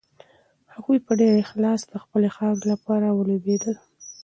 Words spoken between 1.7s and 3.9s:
د خپلې خاورې لپاره ولوبېدل.